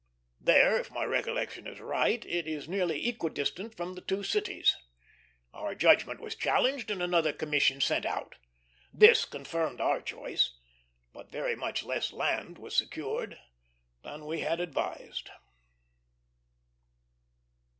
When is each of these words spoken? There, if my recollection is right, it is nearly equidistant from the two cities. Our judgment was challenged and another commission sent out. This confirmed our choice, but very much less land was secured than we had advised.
There, 0.39 0.79
if 0.79 0.89
my 0.89 1.03
recollection 1.03 1.67
is 1.67 1.79
right, 1.79 2.25
it 2.25 2.47
is 2.47 2.67
nearly 2.67 3.07
equidistant 3.07 3.77
from 3.77 3.93
the 3.93 4.01
two 4.01 4.23
cities. 4.23 4.75
Our 5.53 5.75
judgment 5.75 6.19
was 6.19 6.33
challenged 6.33 6.89
and 6.89 7.03
another 7.03 7.31
commission 7.31 7.79
sent 7.81 8.03
out. 8.03 8.33
This 8.91 9.25
confirmed 9.25 9.79
our 9.79 10.01
choice, 10.01 10.57
but 11.13 11.29
very 11.31 11.55
much 11.55 11.83
less 11.83 12.11
land 12.13 12.57
was 12.57 12.75
secured 12.75 13.37
than 14.01 14.25
we 14.25 14.39
had 14.39 14.59
advised. 14.59 15.29